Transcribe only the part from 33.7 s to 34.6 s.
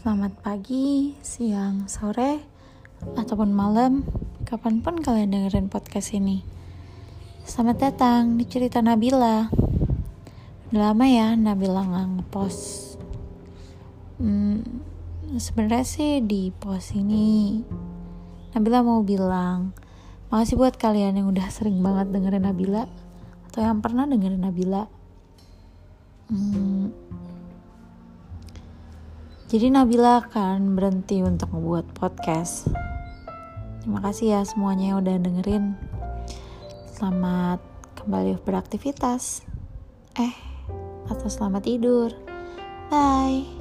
Terima kasih ya